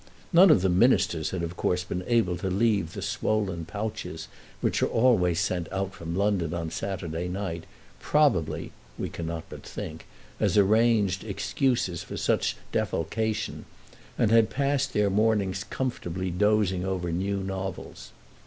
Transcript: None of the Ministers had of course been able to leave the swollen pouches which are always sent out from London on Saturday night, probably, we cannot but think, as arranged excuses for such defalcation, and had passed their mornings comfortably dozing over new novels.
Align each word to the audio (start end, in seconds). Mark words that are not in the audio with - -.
None 0.33 0.49
of 0.49 0.63
the 0.63 0.67
Ministers 0.69 1.29
had 1.29 1.43
of 1.43 1.55
course 1.55 1.83
been 1.83 2.03
able 2.07 2.35
to 2.37 2.49
leave 2.49 2.93
the 2.93 3.03
swollen 3.03 3.65
pouches 3.65 4.27
which 4.59 4.81
are 4.81 4.87
always 4.87 5.39
sent 5.39 5.71
out 5.71 5.93
from 5.93 6.15
London 6.15 6.55
on 6.55 6.71
Saturday 6.71 7.27
night, 7.27 7.65
probably, 7.99 8.71
we 8.97 9.09
cannot 9.09 9.43
but 9.47 9.61
think, 9.61 10.07
as 10.39 10.57
arranged 10.57 11.23
excuses 11.23 12.01
for 12.01 12.17
such 12.17 12.57
defalcation, 12.71 13.65
and 14.17 14.31
had 14.31 14.49
passed 14.49 14.93
their 14.93 15.11
mornings 15.11 15.63
comfortably 15.63 16.31
dozing 16.31 16.83
over 16.83 17.11
new 17.11 17.43
novels. 17.43 18.09